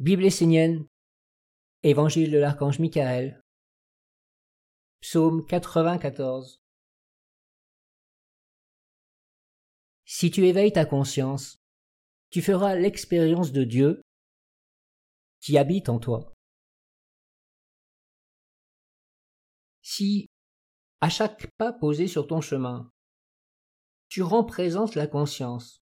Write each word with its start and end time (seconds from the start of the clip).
Bible 0.00 0.24
essénienne, 0.24 0.88
Évangile 1.82 2.30
de 2.30 2.38
l'archange 2.38 2.78
Michael, 2.78 3.44
Psaume 5.02 5.44
94. 5.44 6.58
Si 10.06 10.30
tu 10.30 10.46
éveilles 10.46 10.72
ta 10.72 10.86
conscience, 10.86 11.58
tu 12.30 12.40
feras 12.40 12.76
l'expérience 12.76 13.52
de 13.52 13.62
Dieu 13.64 14.00
qui 15.38 15.58
habite 15.58 15.90
en 15.90 15.98
toi. 15.98 16.32
Si, 19.82 20.30
à 21.02 21.10
chaque 21.10 21.46
pas 21.58 21.74
posé 21.74 22.08
sur 22.08 22.26
ton 22.26 22.40
chemin, 22.40 22.90
tu 24.08 24.22
rends 24.22 24.44
présente 24.44 24.94
la 24.94 25.06
conscience, 25.06 25.82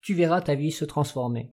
tu 0.00 0.14
verras 0.14 0.40
ta 0.40 0.54
vie 0.54 0.72
se 0.72 0.86
transformer. 0.86 1.50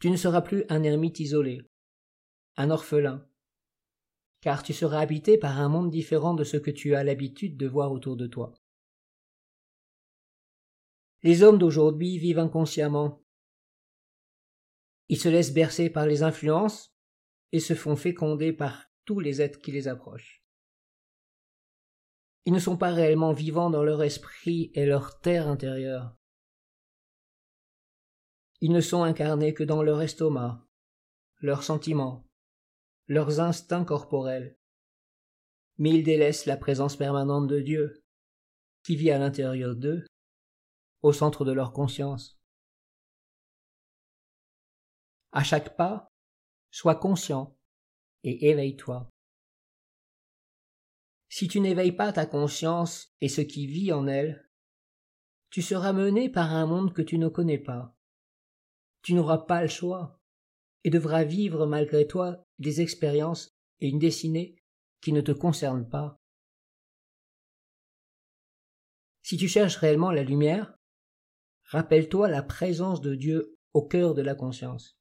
Tu 0.00 0.10
ne 0.10 0.16
seras 0.16 0.42
plus 0.42 0.64
un 0.68 0.82
ermite 0.82 1.18
isolé, 1.18 1.68
un 2.56 2.70
orphelin, 2.70 3.28
car 4.40 4.62
tu 4.62 4.72
seras 4.72 5.00
habité 5.00 5.38
par 5.38 5.58
un 5.58 5.68
monde 5.68 5.90
différent 5.90 6.34
de 6.34 6.44
ce 6.44 6.56
que 6.56 6.70
tu 6.70 6.94
as 6.94 7.02
l'habitude 7.02 7.56
de 7.56 7.66
voir 7.66 7.90
autour 7.90 8.16
de 8.16 8.26
toi. 8.26 8.52
Les 11.22 11.42
hommes 11.42 11.58
d'aujourd'hui 11.58 12.18
vivent 12.18 12.38
inconsciemment. 12.38 13.24
Ils 15.08 15.18
se 15.18 15.28
laissent 15.28 15.54
bercer 15.54 15.90
par 15.90 16.06
les 16.06 16.22
influences 16.22 16.94
et 17.50 17.60
se 17.60 17.74
font 17.74 17.96
féconder 17.96 18.52
par 18.52 18.84
tous 19.04 19.18
les 19.18 19.40
êtres 19.40 19.58
qui 19.58 19.72
les 19.72 19.88
approchent. 19.88 20.44
Ils 22.44 22.52
ne 22.52 22.58
sont 22.60 22.76
pas 22.76 22.92
réellement 22.92 23.32
vivants 23.32 23.70
dans 23.70 23.82
leur 23.82 24.02
esprit 24.02 24.70
et 24.74 24.86
leur 24.86 25.20
terre 25.20 25.48
intérieure. 25.48 26.17
Ils 28.60 28.72
ne 28.72 28.80
sont 28.80 29.04
incarnés 29.04 29.54
que 29.54 29.62
dans 29.62 29.82
leur 29.82 30.02
estomac, 30.02 30.66
leurs 31.40 31.62
sentiments, 31.62 32.26
leurs 33.06 33.38
instincts 33.38 33.84
corporels. 33.84 34.58
Mais 35.76 35.90
ils 35.90 36.02
délaissent 36.02 36.46
la 36.46 36.56
présence 36.56 36.96
permanente 36.96 37.46
de 37.46 37.60
Dieu, 37.60 38.02
qui 38.82 38.96
vit 38.96 39.12
à 39.12 39.18
l'intérieur 39.18 39.76
d'eux, 39.76 40.04
au 41.02 41.12
centre 41.12 41.44
de 41.44 41.52
leur 41.52 41.72
conscience. 41.72 42.40
À 45.30 45.44
chaque 45.44 45.76
pas, 45.76 46.10
sois 46.72 46.96
conscient 46.96 47.56
et 48.24 48.50
éveille-toi. 48.50 49.08
Si 51.28 51.46
tu 51.46 51.60
n'éveilles 51.60 51.92
pas 51.92 52.12
ta 52.12 52.26
conscience 52.26 53.14
et 53.20 53.28
ce 53.28 53.42
qui 53.42 53.68
vit 53.68 53.92
en 53.92 54.08
elle, 54.08 54.50
tu 55.50 55.62
seras 55.62 55.92
mené 55.92 56.28
par 56.28 56.52
un 56.52 56.66
monde 56.66 56.92
que 56.92 57.02
tu 57.02 57.18
ne 57.18 57.28
connais 57.28 57.58
pas 57.58 57.97
tu 59.02 59.14
n'auras 59.14 59.38
pas 59.38 59.62
le 59.62 59.68
choix 59.68 60.20
et 60.84 60.90
devras 60.90 61.24
vivre 61.24 61.66
malgré 61.66 62.06
toi 62.06 62.44
des 62.58 62.80
expériences 62.80 63.50
et 63.80 63.88
une 63.88 63.98
destinée 63.98 64.56
qui 65.00 65.12
ne 65.12 65.20
te 65.20 65.32
concernent 65.32 65.88
pas. 65.88 66.16
Si 69.22 69.36
tu 69.36 69.48
cherches 69.48 69.76
réellement 69.76 70.10
la 70.10 70.22
lumière, 70.22 70.74
rappelle-toi 71.64 72.28
la 72.28 72.42
présence 72.42 73.00
de 73.00 73.14
Dieu 73.14 73.56
au 73.74 73.86
cœur 73.86 74.14
de 74.14 74.22
la 74.22 74.34
conscience. 74.34 74.96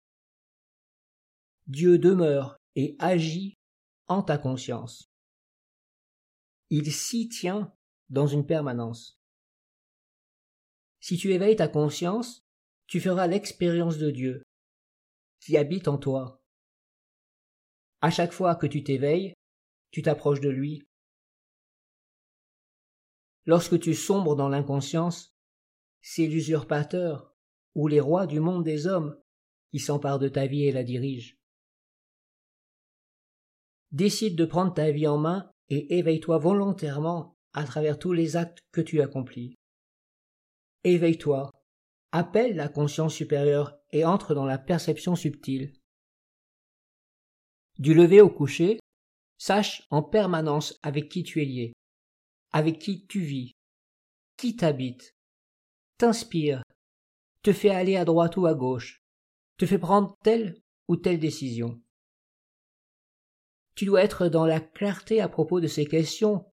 Dieu 1.67 1.97
demeure 1.97 2.57
et 2.75 2.95
agit 2.99 3.57
en 4.07 4.21
ta 4.23 4.37
conscience. 4.37 5.09
Il 6.69 6.91
s'y 6.91 7.29
tient 7.29 7.73
dans 8.09 8.27
une 8.27 8.45
permanence. 8.45 9.19
Si 10.99 11.17
tu 11.17 11.31
éveilles 11.33 11.55
ta 11.55 11.67
conscience, 11.67 12.46
tu 12.87 13.01
feras 13.01 13.27
l'expérience 13.27 13.97
de 13.97 14.11
Dieu, 14.11 14.43
qui 15.41 15.57
habite 15.57 15.87
en 15.87 15.97
toi. 15.97 16.41
À 18.01 18.09
chaque 18.09 18.31
fois 18.31 18.55
que 18.55 18.67
tu 18.67 18.83
t'éveilles, 18.83 19.33
tu 19.91 20.01
t'approches 20.01 20.41
de 20.41 20.49
lui. 20.49 20.83
Lorsque 23.45 23.79
tu 23.79 23.93
sombres 23.93 24.35
dans 24.35 24.49
l'inconscience, 24.49 25.35
c'est 26.01 26.27
l'usurpateur 26.27 27.35
ou 27.75 27.87
les 27.87 27.99
rois 27.99 28.27
du 28.27 28.39
monde 28.39 28.63
des 28.63 28.87
hommes 28.87 29.19
qui 29.71 29.79
s'emparent 29.79 30.19
de 30.19 30.29
ta 30.29 30.47
vie 30.47 30.63
et 30.63 30.71
la 30.71 30.83
dirigent. 30.83 31.35
Décide 33.91 34.35
de 34.35 34.45
prendre 34.45 34.73
ta 34.73 34.91
vie 34.91 35.07
en 35.07 35.17
main 35.17 35.49
et 35.69 35.97
éveille-toi 35.97 36.37
volontairement 36.37 37.37
à 37.53 37.63
travers 37.63 37.99
tous 37.99 38.13
les 38.13 38.35
actes 38.35 38.59
que 38.71 38.81
tu 38.81 39.01
accomplis. 39.01 39.55
Éveille-toi 40.83 41.51
appelle 42.11 42.55
la 42.55 42.69
conscience 42.69 43.13
supérieure 43.13 43.77
et 43.91 44.05
entre 44.05 44.33
dans 44.33 44.45
la 44.45 44.57
perception 44.57 45.15
subtile. 45.15 45.73
Du 47.79 47.93
lever 47.93 48.21
au 48.21 48.29
coucher, 48.29 48.79
sache 49.37 49.83
en 49.89 50.01
permanence 50.01 50.79
avec 50.83 51.09
qui 51.09 51.23
tu 51.23 51.41
es 51.41 51.45
lié, 51.45 51.73
avec 52.51 52.79
qui 52.79 53.05
tu 53.05 53.19
vis, 53.19 53.53
qui 54.35 54.55
t'habite, 54.55 55.15
t'inspire, 55.97 56.63
te 57.43 57.53
fait 57.53 57.69
aller 57.69 57.95
à 57.95 58.05
droite 58.05 58.37
ou 58.37 58.45
à 58.45 58.53
gauche, 58.53 59.03
te 59.57 59.65
fait 59.65 59.79
prendre 59.79 60.15
telle 60.23 60.61
ou 60.87 60.95
telle 60.95 61.19
décision. 61.19 61.79
Tu 63.75 63.85
dois 63.85 64.03
être 64.03 64.27
dans 64.27 64.45
la 64.45 64.59
clarté 64.59 65.21
à 65.21 65.29
propos 65.29 65.59
de 65.59 65.67
ces 65.67 65.85
questions, 65.85 66.51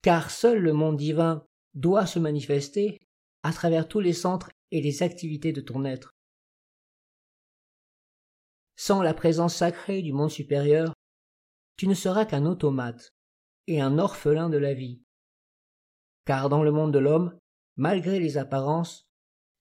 car 0.00 0.30
seul 0.30 0.58
le 0.58 0.72
monde 0.72 0.96
divin 0.96 1.44
doit 1.74 2.06
se 2.06 2.18
manifester 2.18 2.98
à 3.42 3.52
travers 3.52 3.88
tous 3.88 4.00
les 4.00 4.14
centres 4.14 4.50
et 4.70 4.80
les 4.80 5.02
activités 5.02 5.52
de 5.52 5.60
ton 5.60 5.84
être. 5.84 6.14
Sans 8.76 9.02
la 9.02 9.14
présence 9.14 9.54
sacrée 9.54 10.02
du 10.02 10.12
monde 10.12 10.30
supérieur, 10.30 10.92
tu 11.76 11.86
ne 11.86 11.94
seras 11.94 12.26
qu'un 12.26 12.46
automate 12.46 13.14
et 13.66 13.80
un 13.80 13.98
orphelin 13.98 14.48
de 14.50 14.58
la 14.58 14.74
vie. 14.74 15.02
Car 16.24 16.48
dans 16.48 16.62
le 16.62 16.72
monde 16.72 16.92
de 16.92 16.98
l'homme, 16.98 17.38
malgré 17.76 18.18
les 18.18 18.38
apparences, 18.38 19.08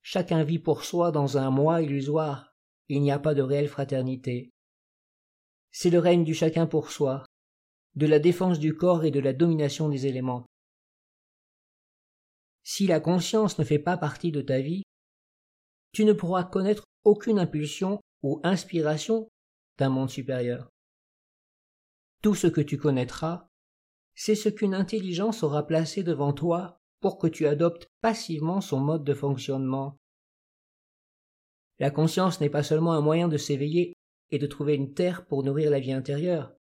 chacun 0.02 0.44
vit 0.44 0.60
pour 0.60 0.84
soi 0.84 1.12
dans 1.12 1.38
un 1.38 1.50
moi 1.50 1.82
illusoire, 1.82 2.54
il 2.90 3.02
n'y 3.02 3.12
a 3.12 3.20
pas 3.20 3.34
de 3.34 3.42
réelle 3.42 3.68
fraternité. 3.68 4.52
C'est 5.72 5.90
le 5.90 6.00
règne 6.00 6.24
du 6.24 6.34
chacun 6.34 6.68
pour 6.68 6.92
soi, 6.92 7.26
de 7.96 8.06
la 8.06 8.20
défense 8.20 8.60
du 8.60 8.76
corps 8.76 9.06
et 9.06 9.12
de 9.12 9.20
la 9.20 9.34
domination 9.34 9.90
des 9.90 10.06
éléments. 10.08 10.46
Si 12.64 12.88
la 12.88 13.00
conscience 13.00 13.60
ne 13.60 13.64
fait 13.64 13.80
pas 13.80 13.98
partie 13.98 14.32
de 14.32 14.42
ta 14.42 14.60
vie, 14.60 14.84
tu 15.96 16.04
ne 16.04 16.12
pourras 16.12 16.44
connaître 16.44 16.84
aucune 17.06 17.40
impulsion 17.40 18.02
ou 18.22 18.42
inspiration 18.44 19.30
d'un 19.78 19.88
monde 19.88 20.10
supérieur. 20.10 20.70
Tout 22.22 22.36
ce 22.36 22.48
que 22.48 22.60
tu 22.60 22.78
connaîtras, 22.78 23.48
c'est 24.14 24.36
ce 24.36 24.50
qu'une 24.50 24.74
intelligence 24.74 25.42
aura 25.42 25.66
placé 25.66 26.04
devant 26.04 26.34
toi 26.34 26.82
pour 27.00 27.18
que 27.18 27.28
tu 27.28 27.48
adoptes 27.48 27.88
passivement 28.02 28.60
son 28.60 28.82
mode 28.82 29.06
de 29.06 29.14
fonctionnement. 29.14 29.96
La 31.80 31.92
conscience 31.92 32.42
n'est 32.42 32.50
pas 32.50 32.64
seulement 32.64 32.92
un 32.92 33.02
moyen 33.02 33.30
de 33.30 33.38
s'éveiller 33.38 33.94
et 34.32 34.38
de 34.38 34.48
trouver 34.48 34.76
une 34.76 34.94
terre 34.94 35.26
pour 35.26 35.44
nourrir 35.44 35.72
la 35.72 35.80
vie 35.80 35.94
intérieure. 35.94 36.54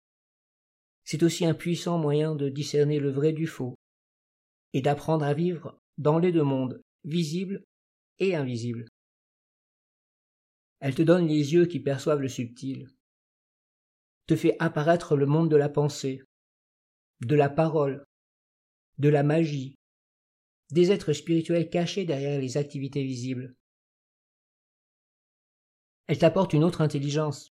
C'est 1.03 1.23
aussi 1.23 1.45
un 1.45 1.53
puissant 1.53 1.97
moyen 1.97 2.35
de 2.35 2.47
discerner 2.47 2.99
le 2.99 3.11
vrai 3.11 3.33
du 3.33 3.47
faux 3.47 3.75
et 4.71 4.81
d'apprendre 4.81 5.25
à 5.25 5.33
vivre 5.33 5.77
dans 5.97 6.19
les 6.19 6.31
deux 6.31 6.43
mondes, 6.43 6.81
visibles 7.03 7.65
et 8.19 8.33
invisibles. 8.33 8.87
Elle 10.85 10.93
te 10.93 11.01
donne 11.01 11.27
les 11.27 11.51
yeux 11.51 11.65
qui 11.65 11.79
perçoivent 11.79 12.21
le 12.21 12.29
subtil, 12.29 12.87
te 14.27 14.35
fait 14.35 14.55
apparaître 14.59 15.17
le 15.17 15.25
monde 15.25 15.49
de 15.49 15.55
la 15.55 15.67
pensée, 15.67 16.21
de 17.21 17.35
la 17.35 17.49
parole, 17.49 18.05
de 18.99 19.09
la 19.09 19.23
magie, 19.23 19.79
des 20.69 20.91
êtres 20.91 21.13
spirituels 21.13 21.71
cachés 21.71 22.05
derrière 22.05 22.39
les 22.39 22.57
activités 22.57 23.03
visibles. 23.03 23.55
Elle 26.05 26.19
t'apporte 26.19 26.53
une 26.53 26.63
autre 26.63 26.81
intelligence, 26.81 27.49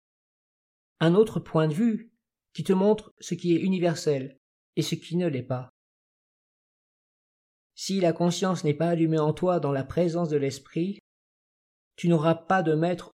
un 1.00 1.14
autre 1.14 1.40
point 1.40 1.68
de 1.68 1.76
vue 1.76 2.12
qui 2.54 2.64
te 2.64 2.74
montre 2.74 3.14
ce 3.20 3.36
qui 3.36 3.56
est 3.56 3.62
universel 3.62 4.40
et 4.76 4.82
ce 4.82 4.96
qui 4.96 5.18
ne 5.18 5.28
l'est 5.28 5.44
pas. 5.44 5.70
Si 7.76 8.00
la 8.00 8.12
conscience 8.12 8.64
n'est 8.64 8.74
pas 8.74 8.90
allumée 8.90 9.20
en 9.20 9.34
toi 9.34 9.60
dans 9.60 9.72
la 9.72 9.84
présence 9.84 10.30
de 10.30 10.38
l'esprit, 10.38 10.98
tu 11.96 12.10
n'auras 12.10 12.34
pas 12.34 12.64
de 12.64 12.74
maître 12.74 13.12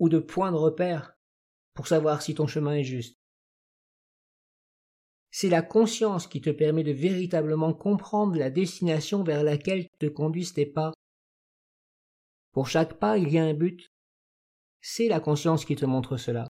ou 0.00 0.08
de 0.08 0.18
point 0.18 0.50
de 0.50 0.56
repère 0.56 1.14
pour 1.74 1.86
savoir 1.86 2.22
si 2.22 2.34
ton 2.34 2.48
chemin 2.48 2.74
est 2.74 2.84
juste. 2.84 3.16
C'est 5.30 5.50
la 5.50 5.62
conscience 5.62 6.26
qui 6.26 6.40
te 6.40 6.50
permet 6.50 6.82
de 6.82 6.90
véritablement 6.90 7.72
comprendre 7.72 8.36
la 8.36 8.50
destination 8.50 9.22
vers 9.22 9.44
laquelle 9.44 9.86
te 10.00 10.06
conduisent 10.06 10.54
tes 10.54 10.66
pas. 10.66 10.92
Pour 12.50 12.66
chaque 12.66 12.98
pas, 12.98 13.16
il 13.16 13.28
y 13.30 13.38
a 13.38 13.44
un 13.44 13.54
but. 13.54 13.92
C'est 14.80 15.06
la 15.06 15.20
conscience 15.20 15.64
qui 15.64 15.76
te 15.76 15.84
montre 15.86 16.16
cela. 16.16 16.48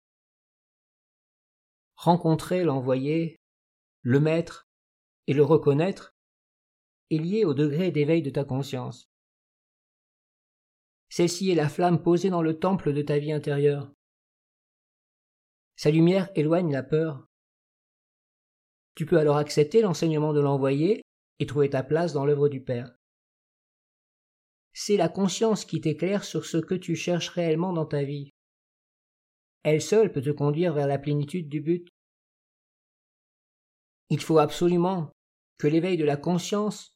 Rencontrer 1.94 2.64
l'envoyé, 2.64 3.36
le 4.02 4.20
maître 4.20 4.68
et 5.26 5.32
le 5.32 5.42
reconnaître 5.42 6.14
est 7.10 7.18
lié 7.18 7.44
au 7.44 7.54
degré 7.54 7.90
d'éveil 7.90 8.20
de 8.20 8.30
ta 8.30 8.44
conscience. 8.44 9.08
Celle-ci 11.16 11.50
est 11.50 11.54
la 11.54 11.70
flamme 11.70 12.02
posée 12.02 12.28
dans 12.28 12.42
le 12.42 12.58
temple 12.58 12.92
de 12.92 13.00
ta 13.00 13.18
vie 13.18 13.32
intérieure. 13.32 13.90
Sa 15.74 15.90
lumière 15.90 16.28
éloigne 16.34 16.70
la 16.70 16.82
peur. 16.82 17.26
Tu 18.94 19.06
peux 19.06 19.18
alors 19.18 19.38
accepter 19.38 19.80
l'enseignement 19.80 20.34
de 20.34 20.40
l'envoyé 20.40 21.00
et 21.38 21.46
trouver 21.46 21.70
ta 21.70 21.82
place 21.82 22.12
dans 22.12 22.26
l'œuvre 22.26 22.50
du 22.50 22.62
Père. 22.62 22.94
C'est 24.74 24.98
la 24.98 25.08
conscience 25.08 25.64
qui 25.64 25.80
t'éclaire 25.80 26.22
sur 26.22 26.44
ce 26.44 26.58
que 26.58 26.74
tu 26.74 26.94
cherches 26.94 27.30
réellement 27.30 27.72
dans 27.72 27.86
ta 27.86 28.02
vie. 28.02 28.28
Elle 29.62 29.80
seule 29.80 30.12
peut 30.12 30.20
te 30.20 30.28
conduire 30.28 30.74
vers 30.74 30.86
la 30.86 30.98
plénitude 30.98 31.48
du 31.48 31.62
but. 31.62 31.88
Il 34.10 34.20
faut 34.20 34.36
absolument 34.36 35.10
que 35.56 35.66
l'éveil 35.66 35.96
de 35.96 36.04
la 36.04 36.18
conscience 36.18 36.94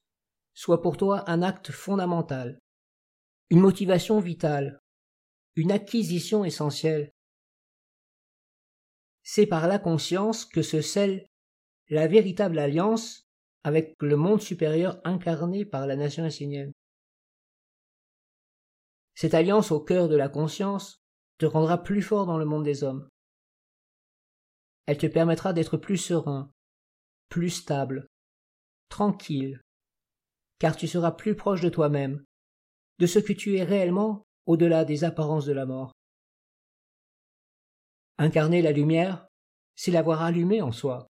soit 0.53 0.83
pour 0.83 0.99
toi 0.99 1.25
un 1.27 1.41
acte 1.41 1.71
fondamental, 1.71 2.61
une 3.51 3.61
motivation 3.61 4.21
vitale, 4.21 4.81
une 5.57 5.73
acquisition 5.73 6.45
essentielle. 6.45 7.13
C'est 9.25 9.47
par 9.47 9.67
la 9.67 9.81
conscience 9.81 10.45
que 10.45 10.63
se 10.63 10.81
scelle 10.81 11.27
la 11.89 12.07
véritable 12.07 12.61
alliance 12.61 13.29
avec 13.65 13.97
le 14.01 14.17
monde 14.17 14.41
supérieur 14.41 15.01
incarné 15.05 15.65
par 15.65 15.89
la 15.89 15.97
nation 15.97 16.25
assyrienne. 16.25 16.73
Cette 19.15 19.35
alliance 19.35 19.73
au 19.73 19.81
cœur 19.81 20.09
de 20.09 20.17
la 20.17 20.29
conscience 20.29 21.03
te 21.39 21.47
rendra 21.47 21.83
plus 21.83 22.03
fort 22.03 22.27
dans 22.27 22.39
le 22.39 22.45
monde 22.45 22.65
des 22.65 22.85
hommes. 22.85 23.09
Elle 24.87 24.99
te 24.99 25.07
permettra 25.07 25.53
d'être 25.53 25.77
plus 25.77 25.99
serein, 25.99 26.51
plus 27.29 27.51
stable, 27.51 28.07
tranquille, 28.89 29.61
car 30.59 30.77
tu 30.77 30.87
seras 30.87 31.13
plus 31.13 31.35
proche 31.35 31.61
de 31.61 31.69
toi-même, 31.69 32.25
de 33.01 33.07
ce 33.07 33.19
que 33.19 33.33
tu 33.33 33.57
es 33.57 33.65
réellement 33.65 34.27
au-delà 34.47 34.85
des 34.85 35.05
apparences 35.05 35.47
de 35.47 35.53
la 35.53 35.65
mort. 35.65 35.93
Incarner 38.19 38.61
la 38.61 38.73
lumière, 38.73 39.27
c'est 39.75 39.91
l'avoir 39.91 40.21
allumée 40.21 40.61
en 40.61 40.71
soi. 40.71 41.07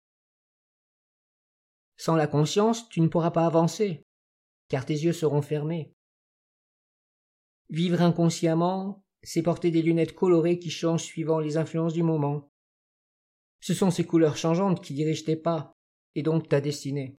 Sans 1.97 2.15
la 2.15 2.27
conscience, 2.27 2.87
tu 2.89 3.01
ne 3.01 3.07
pourras 3.07 3.31
pas 3.31 3.45
avancer, 3.45 4.03
car 4.69 4.85
tes 4.85 4.93
yeux 4.93 5.13
seront 5.13 5.41
fermés. 5.41 5.91
Vivre 7.69 8.01
inconsciemment, 8.03 9.03
c'est 9.23 9.41
porter 9.41 9.71
des 9.71 9.81
lunettes 9.81 10.15
colorées 10.15 10.59
qui 10.59 10.69
changent 10.69 11.03
suivant 11.03 11.39
les 11.39 11.57
influences 11.57 11.93
du 11.93 12.03
moment. 12.03 12.51
Ce 13.61 13.73
sont 13.73 13.89
ces 13.89 14.05
couleurs 14.05 14.37
changeantes 14.37 14.83
qui 14.83 14.93
dirigent 14.93 15.25
tes 15.25 15.35
pas, 15.35 15.73
et 16.13 16.21
donc 16.21 16.47
ta 16.47 16.61
destinée. 16.61 17.17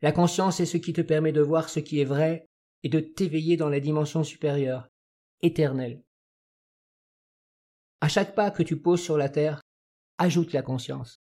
La 0.00 0.12
conscience 0.12 0.60
est 0.60 0.66
ce 0.66 0.78
qui 0.78 0.94
te 0.94 1.02
permet 1.02 1.32
de 1.32 1.42
voir 1.42 1.68
ce 1.68 1.80
qui 1.80 2.00
est 2.00 2.04
vrai 2.04 2.47
et 2.82 2.88
de 2.88 3.00
t'éveiller 3.00 3.56
dans 3.56 3.68
la 3.68 3.80
dimension 3.80 4.24
supérieure, 4.24 4.88
éternelle. 5.42 6.02
À 8.00 8.08
chaque 8.08 8.34
pas 8.34 8.50
que 8.50 8.62
tu 8.62 8.80
poses 8.80 9.02
sur 9.02 9.18
la 9.18 9.28
terre, 9.28 9.60
ajoute 10.18 10.52
la 10.52 10.62
conscience. 10.62 11.20